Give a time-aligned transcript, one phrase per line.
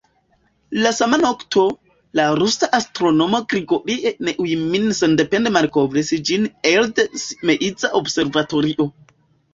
[0.83, 1.65] La sama nokto,
[2.19, 8.89] la rusa astronomo Grigorij Neujmin sendepende malkovris ĝin elde Simeiza observatorio.